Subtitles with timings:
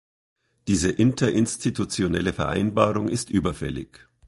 [0.67, 3.99] Diese interinstitutionelle Vereinbarung ist überfällig.